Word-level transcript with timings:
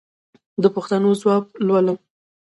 د 0.61 0.63
پوښتنو 0.75 1.09
ځواب 1.21 1.43
لولم. 1.67 1.97